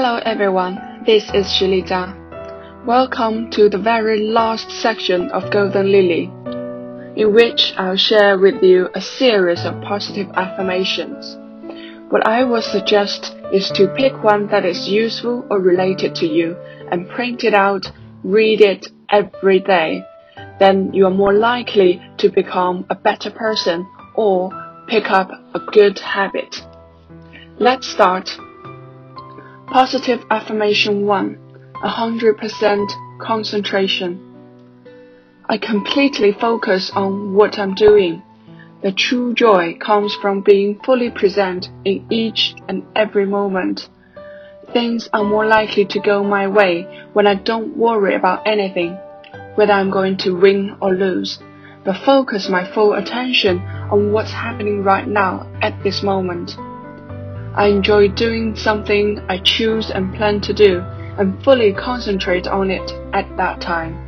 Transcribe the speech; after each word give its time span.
Hello 0.00 0.20
everyone, 0.24 1.02
this 1.04 1.24
is 1.34 1.46
Shilita. 1.46 2.14
Welcome 2.86 3.50
to 3.50 3.68
the 3.68 3.78
very 3.78 4.28
last 4.28 4.70
section 4.70 5.28
of 5.32 5.50
Golden 5.50 5.90
Lily, 5.90 6.30
in 7.20 7.34
which 7.34 7.72
I'll 7.76 7.96
share 7.96 8.38
with 8.38 8.62
you 8.62 8.90
a 8.94 9.00
series 9.00 9.64
of 9.64 9.82
positive 9.82 10.28
affirmations. 10.36 11.36
What 12.10 12.24
I 12.28 12.44
would 12.44 12.62
suggest 12.62 13.34
is 13.52 13.72
to 13.72 13.92
pick 13.96 14.22
one 14.22 14.46
that 14.52 14.64
is 14.64 14.88
useful 14.88 15.44
or 15.50 15.58
related 15.58 16.14
to 16.14 16.26
you 16.26 16.56
and 16.92 17.08
print 17.08 17.42
it 17.42 17.52
out, 17.52 17.90
read 18.22 18.60
it 18.60 18.86
every 19.10 19.58
day. 19.58 20.04
Then 20.60 20.94
you 20.94 21.06
are 21.06 21.22
more 21.22 21.34
likely 21.34 22.00
to 22.18 22.28
become 22.28 22.86
a 22.88 22.94
better 22.94 23.32
person 23.32 23.84
or 24.14 24.52
pick 24.86 25.10
up 25.10 25.32
a 25.54 25.58
good 25.58 25.98
habit. 25.98 26.54
Let's 27.58 27.88
start. 27.88 28.30
Positive 29.70 30.24
affirmation 30.30 31.04
1 31.04 31.38
100% 31.84 33.18
concentration. 33.20 34.18
I 35.46 35.58
completely 35.58 36.32
focus 36.32 36.90
on 36.94 37.34
what 37.34 37.58
I'm 37.58 37.74
doing. 37.74 38.22
The 38.82 38.92
true 38.92 39.34
joy 39.34 39.76
comes 39.78 40.14
from 40.14 40.40
being 40.40 40.80
fully 40.82 41.10
present 41.10 41.68
in 41.84 42.06
each 42.08 42.54
and 42.66 42.82
every 42.96 43.26
moment. 43.26 43.90
Things 44.72 45.06
are 45.12 45.24
more 45.24 45.44
likely 45.44 45.84
to 45.84 46.00
go 46.00 46.24
my 46.24 46.48
way 46.48 47.04
when 47.12 47.26
I 47.26 47.34
don't 47.34 47.76
worry 47.76 48.14
about 48.14 48.48
anything, 48.48 48.96
whether 49.54 49.74
I'm 49.74 49.90
going 49.90 50.16
to 50.18 50.32
win 50.40 50.78
or 50.80 50.94
lose, 50.94 51.40
but 51.84 51.98
focus 52.06 52.48
my 52.48 52.64
full 52.72 52.94
attention 52.94 53.58
on 53.58 54.12
what's 54.12 54.32
happening 54.32 54.82
right 54.82 55.06
now 55.06 55.46
at 55.60 55.82
this 55.82 56.02
moment. 56.02 56.56
I 57.58 57.66
enjoy 57.66 58.06
doing 58.06 58.54
something 58.54 59.18
I 59.28 59.38
choose 59.38 59.90
and 59.90 60.14
plan 60.14 60.40
to 60.42 60.54
do 60.54 60.78
and 61.18 61.42
fully 61.42 61.72
concentrate 61.72 62.46
on 62.46 62.70
it 62.70 62.92
at 63.12 63.36
that 63.36 63.60
time. 63.60 63.98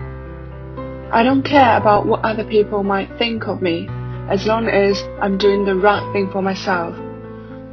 I 1.12 1.24
don't 1.24 1.42
care 1.42 1.76
about 1.76 2.06
what 2.06 2.24
other 2.24 2.44
people 2.44 2.84
might 2.84 3.18
think 3.18 3.48
of 3.48 3.60
me 3.60 3.88
as 4.28 4.46
long 4.46 4.68
as 4.68 5.02
I'm 5.20 5.36
doing 5.36 5.64
the 5.64 5.74
right 5.74 6.12
thing 6.12 6.30
for 6.30 6.40
myself. 6.40 6.94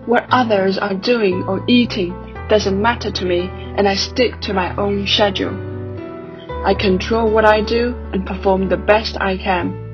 What 0.08 0.25
others 0.31 0.80
are 0.80 0.95
doing 0.95 1.44
or 1.44 1.64
eating 1.67 2.09
doesn't 2.50 2.81
matter 2.81 3.11
to 3.11 3.25
me 3.25 3.48
and 3.78 3.88
I 3.88 3.94
stick 3.94 4.42
to 4.42 4.55
my 4.55 4.75
own 4.78 5.05
schedule. 5.05 5.53
I 6.66 6.73
control 6.73 7.30
what 7.30 7.45
I 7.45 7.61
do 7.61 7.94
and 8.14 8.25
perform 8.25 8.67
the 8.67 8.78
best 8.78 9.16
I 9.22 9.38
can. 9.38 9.87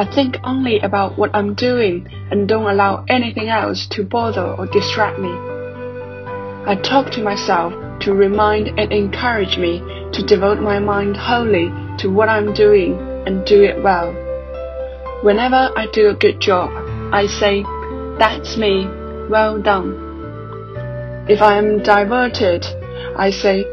I 0.00 0.06
think 0.06 0.38
only 0.44 0.80
about 0.80 1.18
what 1.18 1.30
I'm 1.34 1.52
doing 1.52 2.08
and 2.30 2.48
don't 2.48 2.70
allow 2.70 3.04
anything 3.06 3.50
else 3.50 3.86
to 3.88 4.02
bother 4.02 4.54
or 4.54 4.64
distract 4.64 5.18
me. 5.18 5.28
I 5.28 6.80
talk 6.82 7.10
to 7.12 7.22
myself 7.22 7.74
to 8.04 8.14
remind 8.14 8.68
and 8.80 8.90
encourage 8.94 9.58
me 9.58 9.80
to 10.14 10.24
devote 10.26 10.58
my 10.58 10.78
mind 10.78 11.18
wholly 11.18 11.70
to 11.98 12.08
what 12.08 12.30
I'm 12.30 12.54
doing 12.54 12.98
and 13.26 13.44
do 13.44 13.62
it 13.62 13.82
well. 13.82 14.14
Whenever 15.22 15.70
I 15.76 15.86
do 15.92 16.08
a 16.08 16.14
good 16.14 16.40
job, 16.40 16.70
I 17.12 17.26
say, 17.26 17.62
That's 18.18 18.56
me, 18.56 18.86
well 19.28 19.60
done. 19.60 21.26
If 21.28 21.42
I 21.42 21.58
am 21.58 21.82
diverted, 21.82 22.64
I 23.18 23.28
say, 23.30 23.66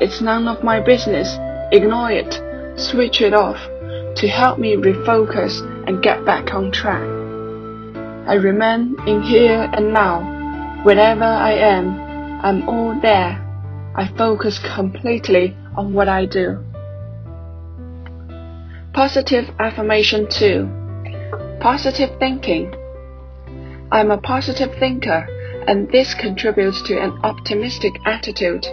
It's 0.00 0.20
none 0.20 0.46
of 0.46 0.62
my 0.62 0.78
business, 0.78 1.36
ignore 1.72 2.12
it, 2.12 2.78
switch 2.78 3.20
it 3.20 3.34
off 3.34 3.58
to 4.14 4.28
help 4.28 4.60
me 4.60 4.76
refocus 4.76 5.71
and 5.86 6.02
get 6.02 6.24
back 6.24 6.54
on 6.54 6.70
track. 6.70 7.02
I 8.26 8.34
remain 8.34 8.96
in 9.06 9.22
here 9.22 9.68
and 9.72 9.92
now. 9.92 10.82
Wherever 10.84 11.24
I 11.24 11.52
am, 11.52 12.00
I'm 12.42 12.68
all 12.68 12.98
there. 13.00 13.38
I 13.94 14.08
focus 14.16 14.58
completely 14.58 15.56
on 15.76 15.92
what 15.92 16.08
I 16.08 16.26
do. 16.26 16.64
Positive 18.92 19.48
affirmation 19.58 20.28
2. 20.28 21.58
Positive 21.60 22.10
thinking. 22.18 22.74
I'm 23.90 24.10
a 24.10 24.18
positive 24.18 24.74
thinker 24.78 25.26
and 25.66 25.90
this 25.90 26.14
contributes 26.14 26.82
to 26.82 26.98
an 26.98 27.18
optimistic 27.22 27.92
attitude. 28.06 28.66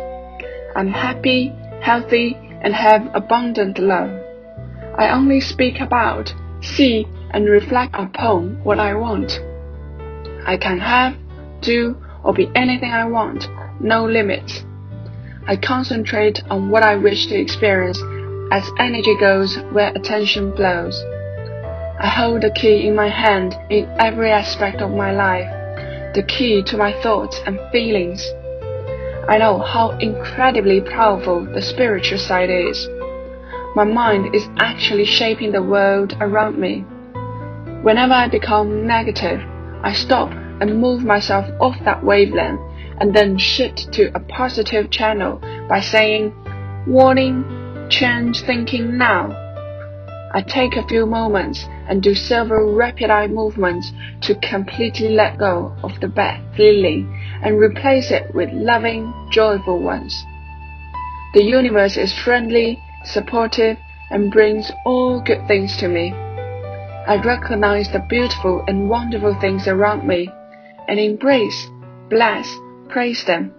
I'm 0.75 0.89
happy, 0.89 1.53
healthy, 1.81 2.35
and 2.61 2.73
have 2.73 3.09
abundant 3.13 3.79
love. 3.79 4.09
I 4.97 5.09
only 5.09 5.39
speak 5.39 5.79
about, 5.79 6.33
see, 6.61 7.07
and 7.31 7.45
reflect 7.45 7.95
upon 7.95 8.63
what 8.63 8.79
I 8.79 8.93
want. 8.95 9.39
I 10.45 10.57
can 10.57 10.79
have, 10.79 11.15
do, 11.61 11.95
or 12.23 12.33
be 12.33 12.49
anything 12.55 12.91
I 12.91 13.05
want, 13.05 13.47
no 13.79 14.05
limits. 14.05 14.63
I 15.47 15.55
concentrate 15.55 16.43
on 16.49 16.69
what 16.69 16.83
I 16.83 16.95
wish 16.95 17.27
to 17.27 17.35
experience 17.35 18.01
as 18.51 18.69
energy 18.77 19.15
goes 19.19 19.57
where 19.71 19.91
attention 19.95 20.55
flows. 20.55 20.99
I 22.01 22.07
hold 22.07 22.41
the 22.41 22.51
key 22.51 22.87
in 22.87 22.95
my 22.95 23.09
hand 23.09 23.55
in 23.69 23.85
every 23.99 24.31
aspect 24.31 24.81
of 24.81 24.91
my 24.91 25.11
life, 25.11 25.49
the 26.13 26.23
key 26.23 26.63
to 26.63 26.77
my 26.77 26.93
thoughts 27.01 27.41
and 27.45 27.59
feelings. 27.71 28.25
I 29.27 29.37
know 29.37 29.59
how 29.59 29.91
incredibly 29.99 30.81
powerful 30.81 31.45
the 31.45 31.61
spiritual 31.61 32.17
side 32.17 32.49
is. 32.49 32.87
My 33.75 33.83
mind 33.83 34.33
is 34.33 34.49
actually 34.57 35.05
shaping 35.05 35.51
the 35.51 35.61
world 35.61 36.17
around 36.19 36.57
me. 36.57 36.85
Whenever 37.83 38.13
I 38.13 38.27
become 38.27 38.87
negative, 38.87 39.39
I 39.83 39.93
stop 39.93 40.31
and 40.31 40.81
move 40.81 41.03
myself 41.03 41.45
off 41.61 41.75
that 41.85 42.03
wavelength 42.03 42.59
and 42.99 43.15
then 43.15 43.37
shift 43.37 43.93
to 43.93 44.11
a 44.15 44.19
positive 44.19 44.89
channel 44.89 45.39
by 45.69 45.81
saying, 45.81 46.33
Warning, 46.87 47.87
change 47.89 48.41
thinking 48.41 48.97
now. 48.97 49.29
I 50.33 50.41
take 50.41 50.75
a 50.75 50.87
few 50.87 51.05
moments 51.05 51.65
and 51.87 52.01
do 52.01 52.15
several 52.15 52.73
rapid 52.73 53.11
eye 53.11 53.27
movements 53.27 53.91
to 54.21 54.35
completely 54.35 55.09
let 55.09 55.37
go 55.37 55.75
of 55.83 55.99
the 56.01 56.07
bad 56.07 56.41
feeling 56.55 57.07
and 57.43 57.59
replace 57.59 58.09
it 58.09 58.33
with 58.33 58.49
loving, 58.51 59.13
joyful 59.31 59.79
ones. 59.79 60.25
The 61.33 61.43
universe 61.43 61.97
is 61.97 62.11
friendly 62.13 62.81
supportive, 63.03 63.77
and 64.09 64.31
brings 64.31 64.71
all 64.85 65.21
good 65.21 65.47
things 65.47 65.77
to 65.77 65.87
me. 65.87 66.11
I 66.11 67.21
recognize 67.23 67.91
the 67.91 67.99
beautiful 67.99 68.63
and 68.67 68.89
wonderful 68.89 69.35
things 69.39 69.67
around 69.67 70.07
me 70.07 70.29
and 70.87 70.99
embrace, 70.99 71.67
bless, 72.09 72.55
praise 72.89 73.23
them. 73.25 73.53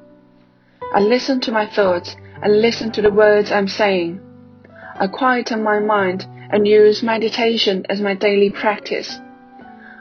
I 0.92 1.00
listen 1.00 1.40
to 1.42 1.52
my 1.52 1.66
thoughts 1.66 2.16
and 2.42 2.60
listen 2.60 2.90
to 2.92 3.02
the 3.02 3.12
words 3.12 3.52
I'm 3.52 3.68
saying. 3.68 4.20
I 4.96 5.06
quieten 5.06 5.62
my 5.62 5.78
mind 5.78 6.26
and 6.50 6.66
use 6.66 7.02
meditation 7.02 7.86
as 7.88 8.00
my 8.00 8.14
daily 8.14 8.50
practice. 8.50 9.18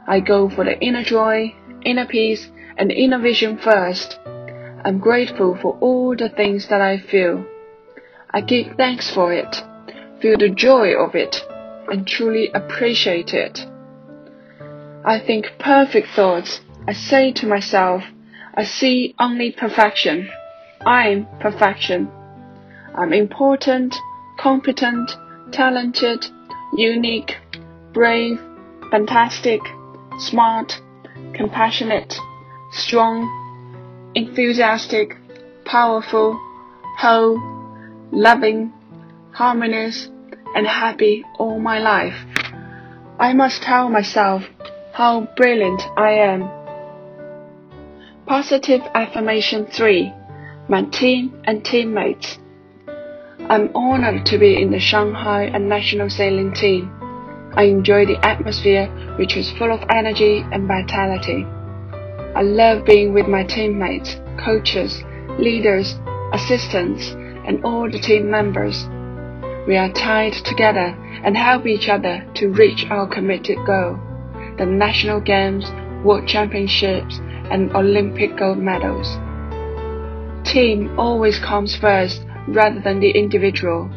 I 0.08 0.20
go 0.20 0.50
for 0.50 0.66
the 0.66 0.80
inner 0.80 1.04
joy, 1.04 1.54
inner 1.84 2.08
peace, 2.08 2.50
and 2.78 2.92
inner 2.92 3.20
vision 3.20 3.58
first. 3.58 4.20
I'm 4.84 5.00
grateful 5.00 5.58
for 5.62 5.78
all 5.80 6.16
the 6.16 6.30
things 6.30 6.68
that 6.70 6.82
I 6.82 6.98
feel. 6.98 7.46
I 8.32 8.42
give 8.42 8.76
thanks 8.78 9.10
for 9.10 9.34
it, 9.34 9.64
feel 10.22 10.38
the 10.38 10.50
joy 10.50 10.94
of 10.94 11.16
it, 11.16 11.44
and 11.88 12.06
truly 12.06 12.52
appreciate 12.54 13.34
it. 13.34 13.66
I 15.04 15.20
think 15.20 15.48
perfect 15.58 16.10
thoughts. 16.16 16.62
I 16.88 16.94
say 16.94 17.32
to 17.34 17.48
myself, 17.48 18.04
I 18.54 18.64
see 18.64 19.16
only 19.20 19.52
perfection. 19.52 20.30
I'm 20.86 21.28
perfection. 21.40 22.12
I'm 22.96 23.14
important, 23.14 23.96
competent, 24.38 25.12
talented, 25.52 26.26
unique, 26.76 27.38
brave, 27.94 28.40
fantastic, 28.92 29.62
smart, 30.20 30.80
compassionate, 31.34 32.16
strong, 32.72 34.12
enthusiastic, 34.16 35.16
powerful, 35.66 36.40
whole, 36.98 37.59
loving, 38.12 38.74
harmonious, 39.32 40.10
and 40.56 40.66
happy 40.66 41.24
all 41.38 41.60
my 41.60 41.80
life. 41.80 42.16
I 43.20 43.34
must 43.34 43.62
tell 43.62 43.90
myself 43.90 44.44
how 44.94 45.28
brilliant 45.36 45.82
I 45.98 46.12
am. 46.12 46.50
Positive 48.26 48.82
affirmation 48.94 49.68
3 49.68 50.14
My 50.68 50.84
team 50.84 51.42
and 51.46 51.64
teammates. 51.64 52.38
I'm 53.50 53.72
honored 53.76 54.26
to 54.28 54.38
be 54.38 54.62
in 54.62 54.72
the 54.72 54.80
Shanghai 54.80 55.44
and 55.44 55.68
national 55.70 56.10
sailing 56.10 56.54
team. 56.54 56.92
I 57.56 57.64
enjoy 57.64 58.06
the 58.06 58.24
atmosphere, 58.24 58.88
which 59.18 59.36
is 59.36 59.52
full 59.58 59.72
of 59.72 59.84
energy 59.90 60.46
and 60.52 60.68
vitality. 60.68 61.46
I 62.36 62.42
love 62.44 62.86
being 62.86 63.14
with 63.14 63.28
my 63.28 63.44
teammates, 63.44 64.18
coaches, 64.38 65.04
leaders, 65.40 65.96
assistants, 66.32 67.16
and 67.50 67.66
all 67.66 67.90
the 67.90 68.00
team 68.00 68.30
members. 68.30 68.88
We 69.68 69.76
are 69.76 69.92
tied 69.92 70.34
together 70.34 70.96
and 71.24 71.36
help 71.36 71.66
each 71.66 71.90
other 71.90 72.26
to 72.36 72.50
reach 72.50 72.86
our 72.90 73.08
committed 73.08 73.58
goal 73.66 74.00
the 74.58 74.66
national 74.66 75.22
games, 75.22 75.72
world 76.04 76.28
championships, 76.28 77.20
and 77.50 77.74
Olympic 77.76 78.38
gold 78.38 78.58
medals. 78.58 79.18
team 80.44 81.00
always 81.00 81.40
comes 81.40 81.76
first 81.78 82.22
rather 82.50 82.82
than 82.82 83.00
the 83.00 83.12
individual. 83.12 83.90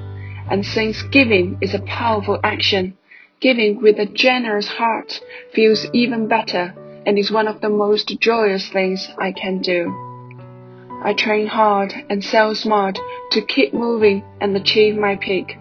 And 0.49 0.65
since 0.65 1.03
giving 1.03 1.59
is 1.61 1.75
a 1.75 1.81
powerful 1.81 2.39
action, 2.45 2.97
giving 3.41 3.83
with 3.83 3.99
a 3.99 4.07
generous 4.07 4.69
heart 4.69 5.21
feels 5.53 5.87
even 5.93 6.29
better 6.29 6.75
and 7.07 7.19
is 7.19 7.33
one 7.33 7.49
of 7.49 7.61
the 7.61 7.71
most 7.71 8.07
joyous 8.21 8.69
things 8.69 9.09
I 9.19 9.33
can 9.33 9.61
do. 9.61 10.12
I 11.05 11.15
train 11.15 11.49
hard 11.49 11.93
and 12.09 12.25
sell 12.25 12.55
smart 12.55 12.99
to 13.33 13.43
keep 13.43 13.75
moving 13.75 14.25
and 14.41 14.57
achieve 14.57 14.97
my 14.97 15.17
peak. 15.17 15.59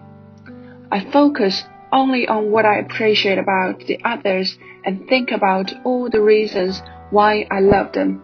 I 0.92 1.00
focus 1.10 1.64
only 1.90 2.28
on 2.28 2.52
what 2.52 2.64
I 2.64 2.78
appreciate 2.78 3.38
about 3.38 3.80
the 3.80 3.98
others 4.04 4.56
and 4.84 5.08
think 5.08 5.32
about 5.32 5.72
all 5.84 6.08
the 6.08 6.20
reasons 6.20 6.80
why 7.10 7.46
I 7.50 7.58
love 7.58 7.92
them. 7.92 8.22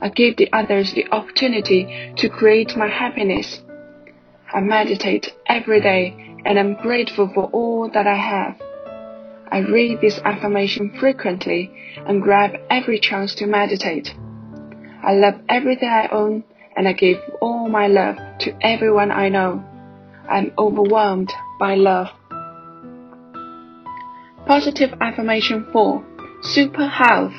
I 0.00 0.10
give 0.10 0.36
the 0.36 0.52
others 0.52 0.92
the 0.92 1.08
opportunity 1.10 2.12
to 2.16 2.28
create 2.28 2.76
my 2.76 2.88
happiness. 2.88 3.60
I 4.52 4.60
meditate 4.60 5.32
every 5.46 5.80
day 5.80 6.36
and 6.44 6.56
am 6.56 6.74
grateful 6.74 7.30
for 7.34 7.44
all 7.52 7.90
that 7.92 8.06
I 8.06 8.16
have. 8.16 8.60
I 9.50 9.58
read 9.58 10.00
this 10.00 10.20
affirmation 10.24 10.96
frequently 10.98 11.70
and 12.06 12.22
grab 12.22 12.52
every 12.70 13.00
chance 13.00 13.34
to 13.36 13.46
meditate. 13.46 14.14
I 15.04 15.14
love 15.14 15.34
everything 15.48 15.88
I 15.88 16.08
own 16.08 16.44
and 16.76 16.86
I 16.86 16.92
give 16.92 17.18
all 17.40 17.68
my 17.68 17.86
love 17.86 18.16
to 18.40 18.56
everyone 18.60 19.10
I 19.10 19.28
know. 19.28 19.64
I'm 20.28 20.52
overwhelmed 20.56 21.32
by 21.58 21.74
love. 21.74 22.08
Positive 24.46 24.94
Affirmation 25.00 25.66
4 25.72 26.04
Super 26.42 26.86
Health 26.86 27.34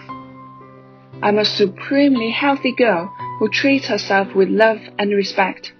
I'm 1.22 1.38
a 1.38 1.46
supremely 1.46 2.32
healthy 2.32 2.74
girl 2.76 3.14
who 3.40 3.48
treats 3.48 3.88
herself 3.88 4.36
with 4.36 4.50
love 4.50 4.80
and 5.00 5.12
respect. 5.12 5.72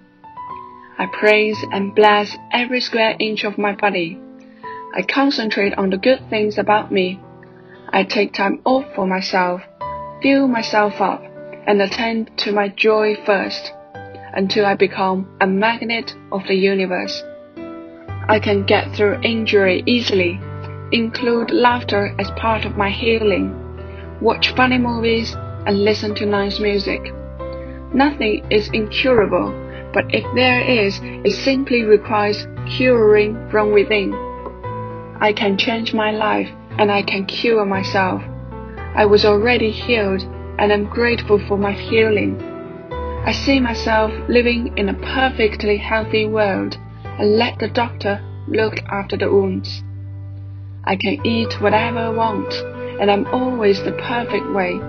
I 0.98 1.08
praise 1.08 1.58
and 1.70 1.94
bless 1.94 2.38
every 2.52 2.80
square 2.80 3.18
inch 3.20 3.44
of 3.44 3.58
my 3.58 3.76
body. 3.76 4.18
I 4.96 5.02
concentrate 5.02 5.74
on 5.78 5.90
the 5.90 5.98
good 5.98 6.30
things 6.30 6.58
about 6.58 6.94
me. 6.94 7.20
I 7.90 8.04
take 8.04 8.34
time 8.34 8.62
off 8.64 8.86
for 8.96 9.06
myself, 9.06 9.62
fill 10.22 10.48
myself 10.48 11.02
up, 11.02 11.24
and 11.68 11.82
attend 11.82 12.32
to 12.38 12.52
my 12.52 12.70
joy 12.70 13.16
first 13.26 13.74
until 14.34 14.66
I 14.66 14.76
become 14.76 15.38
a 15.42 15.48
magnet 15.48 16.16
of 16.32 16.42
the 16.48 16.56
universe. 16.56 17.24
I 18.28 18.40
can 18.42 18.66
get 18.66 18.96
through 18.96 19.22
injury 19.22 19.84
easily 19.86 20.40
include 20.94 21.50
laughter 21.50 22.16
as 22.20 22.30
part 22.32 22.66
of 22.66 22.78
my 22.78 22.90
healing, 22.90 23.52
watch 24.22 24.54
funny 24.56 24.78
movies, 24.78 25.36
and 25.66 25.84
listen 25.84 26.14
to 26.16 26.26
nice 26.26 26.60
music. 26.60 27.02
Nothing 27.94 28.46
is 28.52 28.70
incurable, 28.70 29.52
but 29.92 30.06
if 30.14 30.24
there 30.36 30.62
is, 30.62 31.00
it 31.02 31.32
simply 31.44 31.84
requires 31.84 32.48
curing 32.68 33.50
from 33.50 33.72
within. 33.72 34.14
I 35.20 35.34
can 35.34 35.58
change 35.58 35.94
my 35.94 36.12
life 36.12 36.50
and 36.78 36.92
I 36.92 37.02
can 37.02 37.26
cure 37.26 37.66
myself. 37.66 38.22
I 38.96 39.06
was 39.06 39.26
already 39.26 39.72
healed 39.72 40.22
and 40.58 40.72
am 40.72 40.86
grateful 40.86 41.40
for 41.48 41.58
my 41.58 41.72
healing. 41.72 42.42
I 43.26 43.32
see 43.32 43.60
myself 43.60 44.12
living 44.28 44.78
in 44.78 44.90
a 44.90 44.94
perfectly 44.94 45.78
healthy 45.78 46.26
world 46.26 46.78
and 47.04 47.38
let 47.38 47.60
the 47.60 47.70
doctor 47.70 48.22
look 48.48 48.80
after 48.90 49.18
the 49.18 49.32
wounds. 49.32 49.82
I 50.84 50.98
can 50.98 51.26
eat 51.26 51.62
whatever 51.62 52.00
I 52.00 52.10
want, 52.10 52.54
and 53.00 53.10
I'm 53.10 53.26
always 53.28 53.82
the 53.84 53.94
perfect 53.94 54.52
way. 54.52 54.80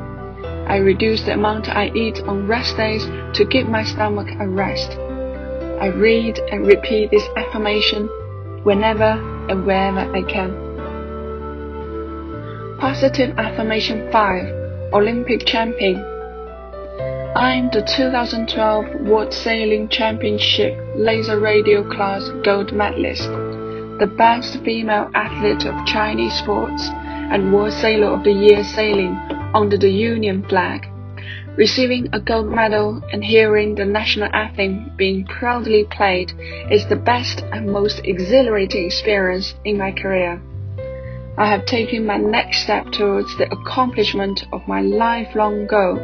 I 0.66 0.78
reduce 0.78 1.22
the 1.22 1.34
amount 1.34 1.68
I 1.68 1.90
eat 1.94 2.20
on 2.22 2.48
rest 2.48 2.76
days 2.76 3.04
to 3.34 3.44
give 3.44 3.68
my 3.68 3.84
stomach 3.84 4.28
a 4.40 4.48
rest. 4.48 4.92
I 5.80 5.86
read 5.88 6.38
and 6.50 6.66
repeat 6.66 7.10
this 7.10 7.28
affirmation 7.36 8.08
whenever 8.64 9.20
and 9.48 9.64
wherever 9.64 10.00
I 10.00 10.22
can. 10.22 10.64
Positive 12.80 13.38
Affirmation 13.38 14.10
5 14.10 14.63
Olympic 14.94 15.44
Champion 15.44 15.96
I'm 17.34 17.68
the 17.72 17.82
2012 17.82 19.00
World 19.00 19.34
Sailing 19.34 19.88
Championship 19.88 20.78
Laser 20.94 21.40
Radial 21.40 21.82
Class 21.82 22.30
Gold 22.44 22.72
Medalist 22.72 23.28
the 23.98 24.06
best 24.06 24.58
female 24.64 25.10
athlete 25.14 25.66
of 25.66 25.84
Chinese 25.84 26.34
sports 26.34 26.88
and 26.92 27.52
World 27.52 27.72
Sailor 27.72 28.08
of 28.08 28.22
the 28.22 28.32
Year 28.32 28.62
sailing 28.62 29.16
under 29.52 29.76
the 29.76 29.90
Union 29.90 30.46
flag. 30.48 30.86
Receiving 31.56 32.08
a 32.12 32.20
gold 32.20 32.50
medal 32.50 33.02
and 33.12 33.24
hearing 33.24 33.74
the 33.74 33.84
national 33.84 34.32
anthem 34.32 34.92
being 34.96 35.26
proudly 35.26 35.88
played 35.90 36.32
is 36.70 36.86
the 36.86 36.96
best 36.96 37.42
and 37.52 37.66
most 37.66 38.00
exhilarating 38.04 38.86
experience 38.86 39.54
in 39.64 39.76
my 39.76 39.90
career. 39.90 40.40
I 41.36 41.46
have 41.46 41.66
taken 41.66 42.06
my 42.06 42.16
next 42.16 42.62
step 42.62 42.92
towards 42.92 43.36
the 43.36 43.52
accomplishment 43.52 44.44
of 44.52 44.68
my 44.68 44.80
lifelong 44.82 45.66
goal, 45.66 45.96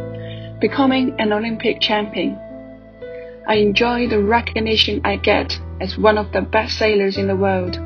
becoming 0.61 1.15
an 1.21 1.32
Olympic 1.32 1.81
champion. 1.81 2.37
I 3.47 3.55
enjoy 3.55 4.09
the 4.09 4.21
recognition 4.21 5.00
I 5.05 5.15
get 5.17 5.56
as 5.81 5.97
one 5.97 6.19
of 6.19 6.32
the 6.32 6.43
best 6.43 6.77
sailors 6.77 7.17
in 7.17 7.29
the 7.29 7.37
world. 7.37 7.79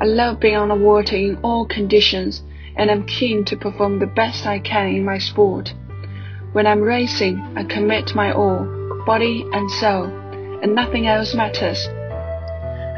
I 0.00 0.06
love 0.06 0.40
being 0.40 0.56
on 0.56 0.68
the 0.68 0.74
water 0.74 1.16
in 1.16 1.36
all 1.42 1.66
conditions 1.66 2.42
and 2.76 2.90
I'm 2.90 3.06
keen 3.06 3.44
to 3.44 3.58
perform 3.58 3.98
the 3.98 4.06
best 4.06 4.46
I 4.46 4.58
can 4.58 4.88
in 4.88 5.04
my 5.04 5.18
sport. 5.18 5.74
When 6.52 6.66
I'm 6.66 6.80
racing, 6.80 7.38
I 7.56 7.64
commit 7.64 8.14
my 8.14 8.32
all, 8.32 8.64
body 9.04 9.44
and 9.52 9.70
soul, 9.70 10.04
and 10.62 10.74
nothing 10.74 11.06
else 11.06 11.34
matters. 11.34 11.86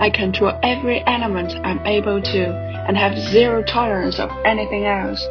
I 0.01 0.09
control 0.15 0.57
every 0.63 1.03
element 1.05 1.55
I'm 1.67 1.85
able 1.85 2.23
to 2.23 2.72
and 2.87 2.97
have 2.97 3.19
zero 3.19 3.63
tolerance 3.63 4.19
of 4.19 4.31
anything 4.45 4.87
else. 4.87 5.27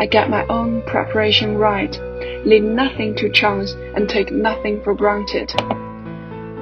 I 0.00 0.06
get 0.06 0.30
my 0.30 0.46
own 0.48 0.82
preparation 0.82 1.56
right, 1.56 1.96
leave 2.44 2.64
nothing 2.64 3.14
to 3.16 3.30
chance, 3.30 3.72
and 3.94 4.08
take 4.08 4.32
nothing 4.32 4.82
for 4.82 4.94
granted. 4.94 5.52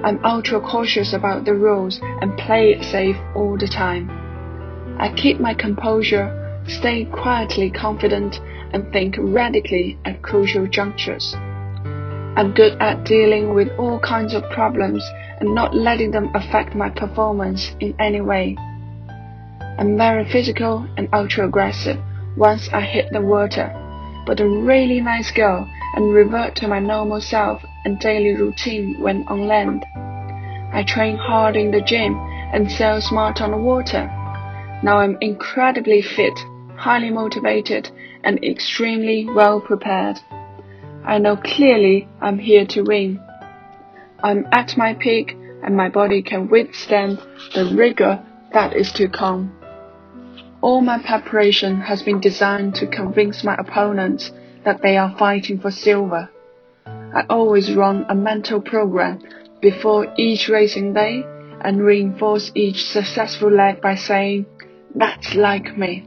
I'm 0.03 0.25
ultra 0.25 0.61
cautious 0.61 1.13
about 1.13 1.45
the 1.45 1.55
rules 1.55 2.01
and 2.03 2.39
play 2.39 2.73
it 2.73 2.85
safe 2.85 3.17
all 3.35 3.57
the 3.59 3.69
time. 3.69 4.11
I 4.99 5.13
keep 5.15 5.41
my 5.41 5.55
composure, 5.55 6.63
stay 6.67 7.05
quietly 7.07 7.71
confident, 7.71 8.41
and 8.73 8.93
think 8.93 9.17
radically 9.19 9.99
at 10.05 10.23
crucial 10.23 10.67
junctures. 10.67 11.35
I'm 12.37 12.53
good 12.55 12.81
at 12.81 13.05
dealing 13.05 13.55
with 13.55 13.69
all 13.79 13.99
kinds 14.01 14.35
of 14.35 14.49
problems 14.51 15.05
and 15.41 15.55
not 15.55 15.75
letting 15.75 16.11
them 16.11 16.31
affect 16.35 16.75
my 16.75 16.89
performance 16.89 17.71
in 17.81 17.95
any 17.99 18.21
way. 18.21 18.57
I'm 19.81 19.97
very 19.97 20.31
physical 20.31 20.87
and 20.99 21.09
ultra 21.11 21.47
aggressive 21.47 21.99
once 22.37 22.69
I 22.71 22.83
hit 22.83 23.11
the 23.13 23.23
water, 23.23 23.73
but 24.27 24.39
a 24.39 24.47
really 24.47 25.01
nice 25.01 25.31
girl 25.31 25.67
and 25.97 26.13
revert 26.13 26.55
to 26.57 26.69
my 26.69 26.79
normal 26.81 27.23
self 27.23 27.63
and 27.87 27.99
daily 27.99 28.35
routine 28.35 29.01
when 29.01 29.25
on 29.27 29.47
land. 29.47 29.87
I 30.75 30.85
train 30.87 31.17
hard 31.17 31.57
in 31.57 31.71
the 31.71 31.81
gym 31.81 32.15
and 32.53 32.71
sail 32.71 33.01
smart 33.01 33.41
on 33.41 33.53
the 33.53 33.57
water. 33.57 34.03
Now 34.83 34.99
I'm 34.99 35.17
incredibly 35.23 36.03
fit, 36.03 36.39
highly 36.77 37.09
motivated, 37.09 37.89
and 38.23 38.45
extremely 38.45 39.31
well 39.35 39.63
prepared. 39.63 40.21
I 41.07 41.17
know 41.17 41.39
clearly 41.39 42.07
I'm 42.21 42.39
here 42.39 42.67
to 42.67 42.83
win. 42.83 43.19
I'm 44.23 44.47
at 44.53 44.77
my 44.77 44.93
peak 44.93 45.35
and 45.65 45.75
my 45.75 45.89
body 45.89 46.21
can 46.21 46.51
withstand 46.51 47.19
the 47.55 47.75
rigor 47.75 48.23
that 48.53 48.77
is 48.77 48.93
to 48.93 49.09
come. 49.09 49.57
All 50.63 50.83
my 50.83 50.99
preparation 50.99 51.81
has 51.81 52.03
been 52.03 52.21
designed 52.21 52.75
to 52.77 52.87
convince 52.87 53.43
my 53.43 53.55
opponents 53.55 54.31
that 54.65 54.83
they 54.83 54.99
are 54.99 55.17
fighting 55.17 55.59
for 55.59 55.71
silver. 55.71 56.29
I 56.87 57.25
always 57.31 57.73
run 57.73 58.05
a 58.11 58.15
mental 58.15 58.61
program 58.61 59.21
before 59.63 60.13
each 60.19 60.51
racing 60.51 60.93
day 60.93 61.25
and 61.63 61.83
reinforce 61.83 62.53
each 62.55 62.85
successful 62.85 63.51
leg 63.51 63.81
by 63.81 63.95
saying, 63.95 64.45
That's 64.95 65.35
like 65.35 65.79
me. 65.79 66.07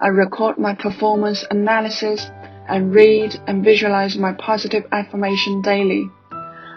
I 0.00 0.08
record 0.08 0.56
my 0.56 0.76
performance 0.76 1.44
analysis 1.50 2.30
and 2.68 2.94
read 2.94 3.34
and 3.48 3.64
visualize 3.64 4.16
my 4.16 4.32
positive 4.32 4.84
affirmation 4.92 5.60
daily. 5.60 6.08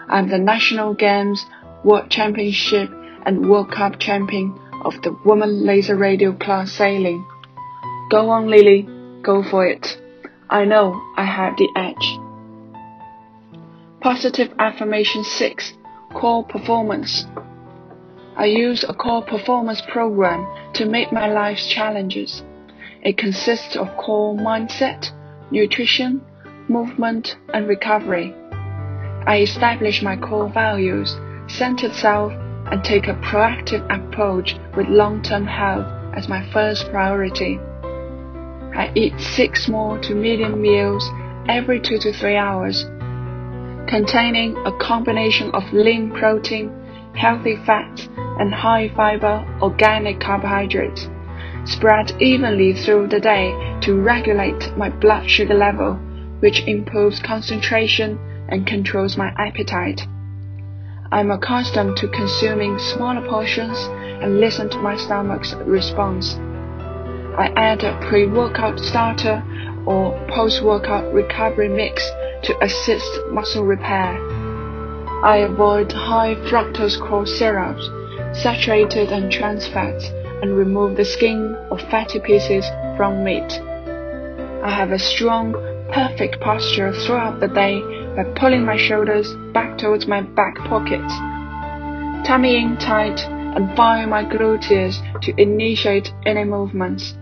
I'm 0.08 0.28
the 0.28 0.38
National 0.38 0.92
Games, 0.92 1.46
World 1.84 2.10
Championship, 2.10 2.90
and 3.24 3.48
World 3.48 3.70
Cup 3.70 4.00
champion 4.00 4.58
of 4.84 5.00
the 5.02 5.16
Woman 5.24 5.64
Laser 5.64 5.96
Radial 5.96 6.34
class 6.34 6.72
sailing. 6.72 7.24
Go 8.10 8.30
on, 8.30 8.48
Lily. 8.48 8.88
Go 9.22 9.42
for 9.42 9.66
it. 9.66 9.98
I 10.50 10.64
know 10.64 11.00
I 11.16 11.24
have 11.24 11.56
the 11.56 11.68
edge. 11.76 12.18
Positive 14.00 14.52
Affirmation 14.58 15.24
6 15.24 15.72
Core 16.12 16.44
Performance 16.44 17.24
I 18.36 18.46
use 18.46 18.84
a 18.88 18.92
core 18.92 19.22
performance 19.22 19.80
program 19.80 20.44
to 20.74 20.86
meet 20.86 21.12
my 21.12 21.32
life's 21.32 21.68
challenges. 21.68 22.42
It 23.02 23.16
consists 23.16 23.76
of 23.76 23.96
core 23.96 24.34
mindset, 24.34 25.12
nutrition, 25.52 26.20
movement, 26.68 27.36
and 27.52 27.68
recovery. 27.68 28.34
I 29.26 29.42
establish 29.42 30.02
my 30.02 30.16
core 30.16 30.48
values, 30.48 31.16
centered 31.46 31.94
self, 31.94 32.32
and 32.74 32.82
take 32.82 33.06
a 33.06 33.14
proactive 33.14 33.86
approach 33.88 34.56
with 34.76 34.88
long-term 34.88 35.46
health 35.46 35.86
as 36.16 36.28
my 36.28 36.44
first 36.50 36.90
priority. 36.90 37.56
I 38.74 38.90
eat 38.96 39.20
six 39.20 39.66
small 39.66 40.00
to 40.00 40.12
medium 40.12 40.60
meals 40.60 41.08
every 41.48 41.78
two 41.78 41.98
to 41.98 42.12
three 42.12 42.34
hours, 42.34 42.82
containing 43.86 44.56
a 44.66 44.76
combination 44.78 45.52
of 45.52 45.72
lean 45.72 46.10
protein, 46.10 46.72
healthy 47.14 47.54
fats, 47.64 48.08
and 48.40 48.52
high 48.52 48.90
fiber 48.96 49.46
organic 49.62 50.18
carbohydrates, 50.18 51.08
spread 51.66 52.20
evenly 52.20 52.72
through 52.72 53.06
the 53.06 53.20
day 53.20 53.52
to 53.82 53.94
regulate 53.94 54.76
my 54.76 54.88
blood 54.88 55.30
sugar 55.30 55.54
level, 55.54 55.94
which 56.40 56.64
improves 56.66 57.20
concentration 57.20 58.18
and 58.48 58.66
controls 58.66 59.16
my 59.16 59.32
appetite. 59.38 60.08
I'm 61.14 61.30
accustomed 61.30 61.96
to 61.98 62.08
consuming 62.08 62.76
smaller 62.80 63.24
portions 63.28 63.78
and 64.20 64.40
listen 64.40 64.68
to 64.70 64.78
my 64.78 64.96
stomach's 64.96 65.54
response. 65.64 66.34
I 67.38 67.52
add 67.54 67.84
a 67.84 67.96
pre-workout 68.08 68.80
starter 68.80 69.40
or 69.86 70.10
post-workout 70.28 71.12
recovery 71.12 71.68
mix 71.68 72.04
to 72.42 72.64
assist 72.64 73.08
muscle 73.30 73.62
repair. 73.62 74.18
I 75.24 75.46
avoid 75.48 75.92
high 75.92 76.34
fructose 76.50 77.00
corn 77.00 77.26
syrups, 77.26 77.88
saturated 78.42 79.12
and 79.12 79.30
trans 79.30 79.68
fats, 79.68 80.06
and 80.42 80.56
remove 80.56 80.96
the 80.96 81.04
skin 81.04 81.56
or 81.70 81.78
fatty 81.78 82.18
pieces 82.18 82.66
from 82.96 83.22
meat. 83.22 83.60
I 84.64 84.70
have 84.70 84.90
a 84.90 84.98
strong, 84.98 85.52
perfect 85.92 86.40
posture 86.40 86.92
throughout 86.92 87.38
the 87.38 87.46
day 87.46 88.03
by 88.16 88.24
pulling 88.36 88.64
my 88.64 88.76
shoulders 88.76 89.34
back 89.52 89.76
towards 89.78 90.06
my 90.06 90.20
back 90.20 90.56
pockets, 90.56 91.12
tummy 92.26 92.56
in 92.56 92.76
tight, 92.76 93.20
and 93.28 93.76
firing 93.76 94.08
my 94.08 94.24
gluteus 94.24 95.00
to 95.22 95.34
initiate 95.40 96.12
any 96.24 96.44
movements. 96.44 97.14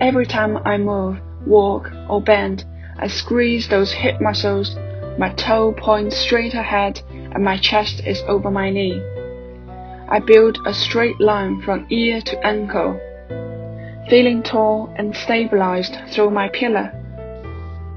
Every 0.00 0.26
time 0.26 0.58
I 0.58 0.76
move, 0.78 1.18
walk, 1.46 1.90
or 2.08 2.20
bend, 2.22 2.64
I 2.98 3.08
squeeze 3.08 3.68
those 3.68 3.92
hip 3.92 4.20
muscles, 4.20 4.76
my 5.18 5.32
toe 5.34 5.72
points 5.72 6.16
straight 6.16 6.54
ahead, 6.54 7.00
and 7.10 7.44
my 7.44 7.58
chest 7.58 8.02
is 8.06 8.22
over 8.26 8.50
my 8.50 8.70
knee. 8.70 9.02
I 10.08 10.20
build 10.20 10.58
a 10.66 10.72
straight 10.72 11.20
line 11.20 11.60
from 11.62 11.86
ear 11.90 12.20
to 12.20 12.46
ankle, 12.46 13.00
feeling 14.08 14.42
tall 14.42 14.94
and 14.96 15.16
stabilized 15.16 15.96
through 16.12 16.30
my 16.30 16.48
pillar. 16.48 16.92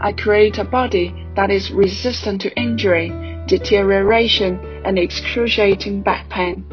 I 0.01 0.13
create 0.13 0.57
a 0.57 0.63
body 0.63 1.13
that 1.39 1.51
is 1.51 1.71
resistant 1.71 2.41
to 2.41 2.53
injury, 2.59 3.07
deterioration, 3.47 4.59
and 4.83 4.99
excruciating 4.99 6.01
back 6.01 6.29
pain. 6.29 6.65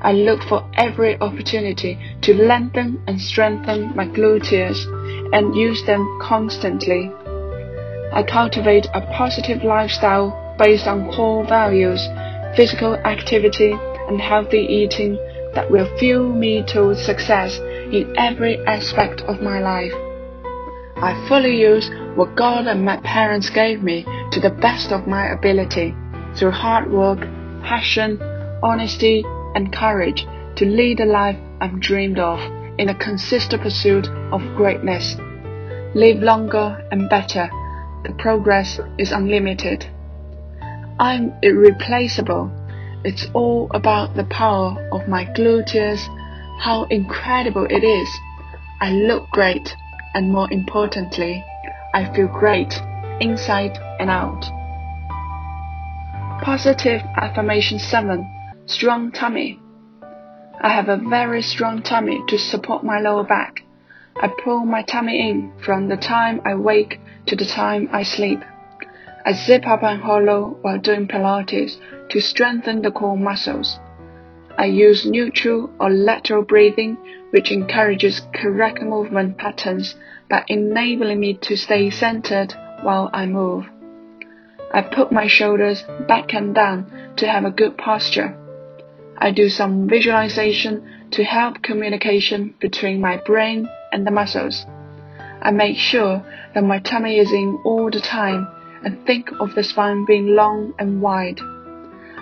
I 0.00 0.12
look 0.12 0.40
for 0.44 0.66
every 0.78 1.20
opportunity 1.20 1.98
to 2.22 2.32
lengthen 2.32 3.02
and 3.06 3.20
strengthen 3.20 3.94
my 3.94 4.06
gluteus 4.06 4.86
and 5.34 5.54
use 5.54 5.84
them 5.84 6.08
constantly. 6.22 7.10
I 8.14 8.22
cultivate 8.22 8.86
a 8.94 9.02
positive 9.12 9.62
lifestyle 9.62 10.56
based 10.58 10.86
on 10.86 11.12
core 11.12 11.44
values, 11.46 12.00
physical 12.56 12.94
activity, 12.94 13.72
and 14.08 14.18
healthy 14.18 14.64
eating 14.70 15.16
that 15.54 15.70
will 15.70 15.98
fuel 15.98 16.32
me 16.32 16.64
towards 16.66 17.04
success 17.04 17.58
in 17.58 18.14
every 18.16 18.56
aspect 18.64 19.20
of 19.28 19.42
my 19.42 19.60
life. 19.60 19.92
I 20.96 21.12
fully 21.28 21.60
use 21.60 21.90
what 22.14 22.36
God 22.36 22.66
and 22.66 22.84
my 22.84 22.98
parents 22.98 23.48
gave 23.50 23.82
me 23.82 24.04
to 24.32 24.40
the 24.40 24.50
best 24.50 24.92
of 24.92 25.06
my 25.06 25.28
ability 25.28 25.94
through 26.36 26.50
hard 26.50 26.90
work, 26.90 27.20
passion, 27.62 28.20
honesty, 28.62 29.24
and 29.54 29.72
courage 29.72 30.26
to 30.56 30.66
lead 30.66 30.98
the 30.98 31.04
life 31.04 31.38
I've 31.60 31.80
dreamed 31.80 32.18
of 32.18 32.38
in 32.78 32.88
a 32.88 32.94
consistent 32.94 33.62
pursuit 33.62 34.08
of 34.30 34.40
greatness. 34.56 35.16
Live 35.94 36.22
longer 36.22 36.86
and 36.90 37.08
better. 37.08 37.48
The 38.04 38.14
progress 38.18 38.80
is 38.98 39.12
unlimited. 39.12 39.86
I'm 40.98 41.32
irreplaceable. 41.42 42.50
It's 43.04 43.26
all 43.32 43.68
about 43.72 44.16
the 44.16 44.24
power 44.24 44.88
of 44.92 45.08
my 45.08 45.24
gluteus, 45.24 46.06
how 46.60 46.84
incredible 46.84 47.66
it 47.68 47.84
is. 47.84 48.08
I 48.80 48.92
look 48.92 49.28
great 49.30 49.74
and 50.14 50.30
more 50.30 50.50
importantly, 50.52 51.44
I 51.94 52.10
feel 52.14 52.28
great 52.28 52.80
inside 53.20 53.78
and 54.00 54.08
out. 54.08 54.44
Positive 56.42 57.02
affirmation 57.16 57.78
7 57.78 58.26
Strong 58.64 59.12
tummy. 59.12 59.60
I 60.62 60.70
have 60.70 60.88
a 60.88 60.96
very 60.96 61.42
strong 61.42 61.82
tummy 61.82 62.22
to 62.28 62.38
support 62.38 62.82
my 62.82 62.98
lower 62.98 63.24
back. 63.24 63.62
I 64.16 64.28
pull 64.28 64.64
my 64.64 64.82
tummy 64.82 65.28
in 65.28 65.52
from 65.62 65.88
the 65.88 65.98
time 65.98 66.40
I 66.46 66.54
wake 66.54 66.98
to 67.26 67.36
the 67.36 67.44
time 67.44 67.90
I 67.92 68.04
sleep. 68.04 68.40
I 69.26 69.32
zip 69.32 69.66
up 69.66 69.82
and 69.82 70.00
hollow 70.00 70.56
while 70.62 70.78
doing 70.78 71.08
Pilates 71.08 71.76
to 72.08 72.20
strengthen 72.20 72.80
the 72.80 72.90
core 72.90 73.18
muscles. 73.18 73.78
I 74.56 74.64
use 74.66 75.04
neutral 75.04 75.70
or 75.78 75.90
lateral 75.90 76.42
breathing, 76.42 76.96
which 77.30 77.52
encourages 77.52 78.22
correct 78.34 78.82
movement 78.82 79.36
patterns 79.36 79.94
by 80.32 80.42
enabling 80.48 81.20
me 81.20 81.34
to 81.34 81.56
stay 81.56 81.90
centered 81.90 82.54
while 82.80 83.10
I 83.12 83.26
move. 83.26 83.66
I 84.72 84.80
put 84.80 85.12
my 85.12 85.26
shoulders 85.26 85.84
back 86.08 86.34
and 86.34 86.54
down 86.54 87.12
to 87.18 87.28
have 87.28 87.44
a 87.44 87.50
good 87.50 87.76
posture. 87.76 88.34
I 89.18 89.30
do 89.30 89.48
some 89.48 89.88
visualization 89.88 91.08
to 91.12 91.22
help 91.22 91.62
communication 91.62 92.54
between 92.58 93.00
my 93.00 93.18
brain 93.18 93.68
and 93.92 94.06
the 94.06 94.10
muscles. 94.10 94.64
I 95.42 95.50
make 95.50 95.76
sure 95.76 96.24
that 96.54 96.64
my 96.64 96.78
tummy 96.78 97.18
is 97.18 97.30
in 97.30 97.60
all 97.64 97.90
the 97.90 98.00
time 98.00 98.48
and 98.84 99.06
think 99.06 99.30
of 99.38 99.54
the 99.54 99.62
spine 99.62 100.06
being 100.06 100.34
long 100.34 100.74
and 100.78 101.02
wide. 101.02 101.40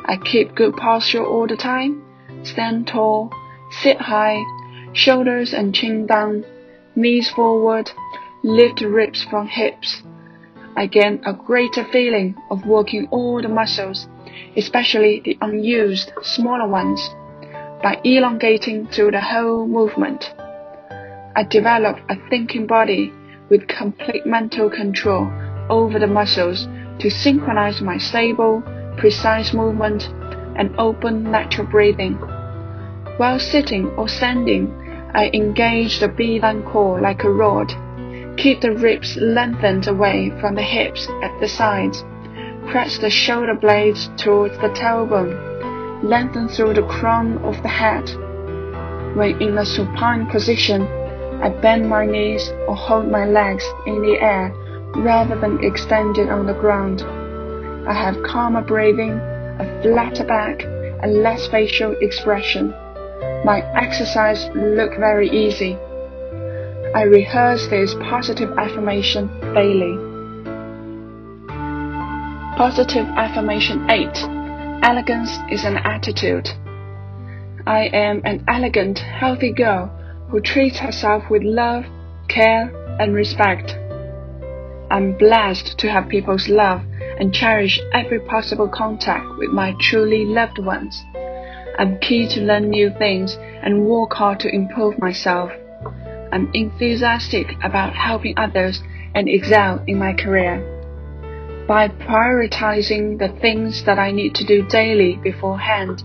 I 0.05 0.19
keep 0.23 0.55
good 0.55 0.76
posture 0.76 1.25
all 1.25 1.47
the 1.47 1.57
time 1.57 2.02
Stand 2.43 2.87
tall, 2.87 3.31
sit 3.83 3.99
high, 4.00 4.43
shoulders 4.95 5.52
and 5.52 5.75
chin 5.75 6.07
down, 6.07 6.45
knees 7.00 7.30
forward, 7.30 7.90
lift 8.42 8.80
ribs 8.80 9.25
from 9.25 9.47
hips. 9.47 10.02
I 10.76 10.87
gain 10.87 11.21
a 11.25 11.33
greater 11.33 11.85
feeling 11.85 12.37
of 12.50 12.66
working 12.66 13.09
all 13.11 13.42
the 13.42 13.49
muscles, 13.49 14.07
especially 14.57 15.21
the 15.25 15.38
unused 15.40 16.12
smaller 16.23 16.69
ones, 16.69 17.00
by 17.83 18.00
elongating 18.04 18.87
through 18.88 19.12
the 19.12 19.21
whole 19.21 19.66
movement. 19.66 20.33
I 21.37 21.45
develop 21.49 21.99
a 22.09 22.16
thinking 22.28 22.66
body 22.66 23.12
with 23.49 23.66
complete 23.66 24.26
mental 24.26 24.71
control 24.71 25.30
over 25.69 25.99
the 25.99 26.07
muscles 26.07 26.69
to 26.99 27.11
synchronize 27.11 27.80
my 27.80 27.99
stable, 27.99 28.62
precise 28.99 29.54
movement 29.54 30.09
and 30.57 30.75
open 30.78 31.30
natural 31.30 31.66
breathing. 31.66 32.14
While 33.16 33.38
sitting 33.38 33.88
or 33.97 34.09
standing, 34.09 34.89
I 35.14 35.31
engage 35.33 36.00
the 36.00 36.09
beeline 36.09 36.62
core 36.62 37.00
like 37.00 37.25
a 37.25 37.31
rod. 37.31 37.73
Keep 38.37 38.61
the 38.61 38.73
ribs 38.73 39.17
lengthened 39.17 39.87
away 39.87 40.33
from 40.40 40.55
the 40.55 40.62
hips 40.62 41.09
at 41.23 41.38
the 41.40 41.49
sides. 41.49 42.05
Press 42.69 42.99
the 42.99 43.11
shoulder 43.11 43.55
blades 43.55 44.11
towards 44.17 44.57
the 44.59 44.69
tailbone. 44.69 46.02
Lengthen 46.02 46.49
through 46.49 46.75
the 46.75 46.87
crown 46.87 47.38
of 47.38 47.62
the 47.62 47.69
head. 47.69 48.09
When 49.17 49.40
in 49.43 49.59
a 49.59 49.64
supine 49.64 50.26
position, 50.26 50.83
I 51.43 51.49
bend 51.49 51.88
my 51.88 52.07
knees 52.07 52.49
or 52.69 52.76
hold 52.76 53.09
my 53.09 53.26
legs 53.26 53.64
in 53.87 54.02
the 54.02 54.19
air 54.21 54.52
rather 54.95 55.38
than 55.38 55.64
extended 55.64 56.29
on 56.29 56.47
the 56.47 56.55
ground. 56.55 57.02
I 57.88 57.93
have 57.93 58.23
calmer 58.23 58.62
breathing 58.62 59.21
a 59.61 59.83
flatter 59.83 60.25
back, 60.25 60.62
and 61.02 61.23
less 61.23 61.47
facial 61.49 61.93
expression. 62.00 62.73
My 63.44 63.62
exercise 63.75 64.49
look 64.54 64.99
very 64.99 65.30
easy. 65.30 65.75
I 66.94 67.04
rehearse 67.04 67.66
this 67.68 67.94
positive 67.94 68.50
affirmation 68.59 69.28
daily. 69.54 69.97
Positive 72.59 73.06
affirmation 73.06 73.90
8. 73.90 74.09
Elegance 74.82 75.38
is 75.50 75.64
an 75.64 75.78
attitude. 75.78 76.50
I 77.66 77.88
am 77.94 78.20
an 78.25 78.44
elegant, 78.47 78.99
healthy 78.99 79.52
girl 79.52 79.87
who 80.28 80.40
treats 80.40 80.78
herself 80.78 81.25
with 81.30 81.42
love, 81.42 81.85
care, 82.28 82.70
and 83.00 83.14
respect. 83.14 83.75
I'm 84.90 85.16
blessed 85.16 85.78
to 85.78 85.90
have 85.90 86.11
people's 86.11 86.49
love 86.49 86.82
and 87.18 87.32
cherish 87.32 87.80
every 87.94 88.20
possible 88.20 88.68
contact 88.68 89.25
with 89.38 89.50
my 89.50 89.75
truly 89.80 90.26
loved 90.26 90.59
ones. 90.59 91.02
I'm 91.81 91.99
keen 91.99 92.29
to 92.29 92.43
learn 92.43 92.69
new 92.69 92.91
things 92.99 93.39
and 93.41 93.87
work 93.87 94.13
hard 94.13 94.39
to 94.41 94.55
improve 94.55 94.99
myself. 94.99 95.51
I'm 96.31 96.51
enthusiastic 96.53 97.47
about 97.65 97.95
helping 97.95 98.35
others 98.37 98.83
and 99.15 99.27
excel 99.29 99.83
in 99.87 99.99
my 99.99 100.13
career. 100.13 100.61
by 101.67 101.89
prioritizing 101.89 103.19
the 103.19 103.29
things 103.41 103.85
that 103.85 103.99
I 103.99 104.11
need 104.11 104.35
to 104.35 104.45
do 104.45 104.67
daily 104.67 105.17
beforehand 105.23 106.03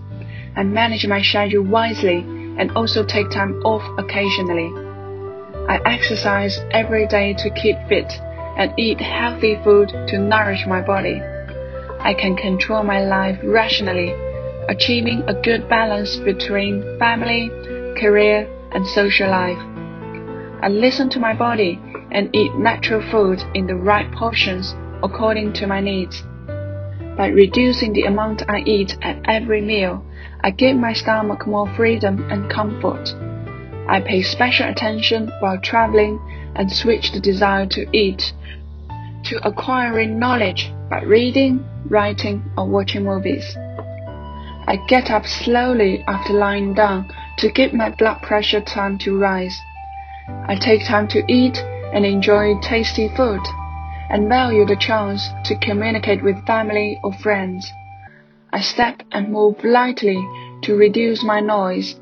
I 0.56 0.62
manage 0.62 1.06
my 1.06 1.20
schedule 1.20 1.64
wisely 1.64 2.24
and 2.58 2.70
also 2.72 3.04
take 3.04 3.30
time 3.30 3.60
off 3.62 3.84
occasionally. 3.98 4.72
I 5.68 5.78
exercise 5.84 6.58
every 6.70 7.06
day 7.06 7.34
to 7.34 7.50
keep 7.50 7.76
fit 7.90 8.10
and 8.56 8.72
eat 8.78 8.98
healthy 8.98 9.60
food 9.62 9.90
to 10.08 10.18
nourish 10.18 10.64
my 10.66 10.80
body. 10.80 11.20
I 12.00 12.14
can 12.14 12.36
control 12.36 12.82
my 12.84 13.04
life 13.04 13.38
rationally, 13.44 14.14
achieving 14.68 15.22
a 15.28 15.34
good 15.42 15.68
balance 15.68 16.16
between 16.16 16.82
family, 16.98 17.48
career, 18.00 18.48
and 18.72 18.86
social 18.86 19.30
life. 19.30 19.58
I 20.62 20.68
listen 20.68 21.08
to 21.10 21.20
my 21.20 21.34
body 21.34 21.80
and 22.10 22.34
eat 22.34 22.54
natural 22.56 23.02
food 23.10 23.42
in 23.54 23.66
the 23.66 23.76
right 23.76 24.10
portions 24.12 24.74
according 25.02 25.52
to 25.54 25.66
my 25.66 25.80
needs. 25.80 26.22
By 27.16 27.28
reducing 27.28 27.92
the 27.92 28.02
amount 28.02 28.42
I 28.48 28.60
eat 28.60 28.96
at 29.02 29.20
every 29.24 29.60
meal, 29.60 30.04
I 30.42 30.50
give 30.50 30.76
my 30.76 30.92
stomach 30.92 31.46
more 31.46 31.72
freedom 31.74 32.28
and 32.30 32.50
comfort. 32.50 33.14
I 33.88 34.00
pay 34.00 34.22
special 34.22 34.68
attention 34.68 35.30
while 35.40 35.58
traveling 35.60 36.20
and 36.56 36.70
switch 36.70 37.12
the 37.12 37.20
desire 37.20 37.66
to 37.66 37.86
eat 37.96 38.32
to 39.24 39.46
acquiring 39.46 40.18
knowledge 40.18 40.70
by 40.88 41.02
reading, 41.02 41.64
writing, 41.88 42.44
or 42.56 42.68
watching 42.68 43.04
movies. 43.04 43.56
I 44.68 44.76
get 44.76 45.10
up 45.10 45.26
slowly 45.26 46.02
after 46.08 46.32
lying 46.32 46.74
down 46.74 47.12
to 47.38 47.52
give 47.52 47.72
my 47.72 47.90
blood 47.90 48.22
pressure 48.22 48.60
time 48.60 48.98
to 48.98 49.16
rise. 49.16 49.62
I 50.48 50.56
take 50.56 50.84
time 50.84 51.06
to 51.08 51.22
eat 51.32 51.56
and 51.92 52.04
enjoy 52.04 52.58
tasty 52.60 53.08
food 53.16 53.40
and 54.10 54.28
value 54.28 54.66
the 54.66 54.76
chance 54.76 55.28
to 55.44 55.58
communicate 55.58 56.22
with 56.22 56.46
family 56.46 56.98
or 57.04 57.12
friends. 57.12 57.72
I 58.52 58.60
step 58.60 59.02
and 59.12 59.30
move 59.30 59.62
lightly 59.62 60.18
to 60.62 60.76
reduce 60.76 61.22
my 61.22 61.40
noise 61.40 61.94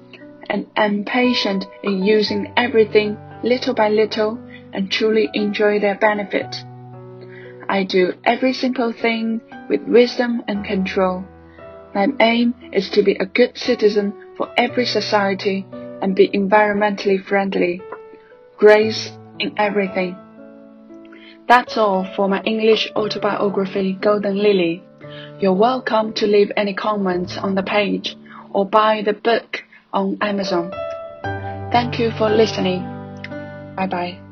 and 0.49 0.67
am 0.77 1.05
patient 1.05 1.67
in 1.83 2.03
using 2.03 2.53
everything 2.57 3.19
little 3.43 3.75
by 3.75 3.91
little 3.91 4.39
and 4.73 4.91
truly 4.91 5.29
enjoy 5.35 5.81
their 5.81 5.97
benefit. 5.97 6.65
I 7.69 7.85
do 7.85 8.15
every 8.25 8.53
simple 8.53 8.93
thing 8.93 9.41
with 9.69 9.83
wisdom 9.83 10.43
and 10.49 10.65
control. 10.65 11.25
My 11.95 12.09
aim 12.19 12.55
is 12.73 12.91
to 12.91 13.03
be 13.03 13.15
a 13.15 13.27
good 13.27 13.57
citizen 13.57 14.13
for 14.37 14.49
every 14.57 14.85
society 14.85 15.65
and 16.03 16.17
be 16.17 16.29
environmentally 16.29 17.25
friendly. 17.25 17.83
Grace 18.59 19.13
in 19.39 19.55
everything. 19.57 20.17
That's 21.47 21.77
all 21.77 22.05
for 22.17 22.29
my 22.29 22.43
English 22.43 22.91
autobiography, 22.97 23.93
Golden 23.93 24.37
Lily. 24.37 24.83
You're 25.41 25.53
welcome 25.53 26.13
to 26.15 26.27
leave 26.27 26.51
any 26.57 26.75
comments 26.75 27.37
on 27.37 27.55
the 27.55 27.63
page 27.63 28.17
or 28.53 28.67
buy 28.67 29.03
the 29.05 29.13
book 29.13 29.63
on 29.93 30.19
Amazon. 30.21 30.73
Thank 31.71 32.01
you 32.01 32.11
for 32.19 32.29
listening. 32.29 32.83
Bye 33.77 33.87
bye. 33.87 34.24